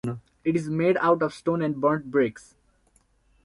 It 0.43 0.55
is 0.55 0.67
made 0.67 0.97
out 0.97 1.21
of 1.21 1.31
stone 1.31 1.61
and 1.61 1.79
burnt 1.79 2.09
bricks. 2.09 2.55